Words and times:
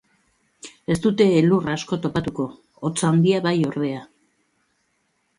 Ez 0.93 0.95
dute 1.01 1.25
elur 1.41 1.67
askorik 1.73 2.01
topatuko, 2.05 2.45
hotz 2.87 2.93
handia 3.09 3.43
bai 3.49 3.53
ordea. 3.67 4.01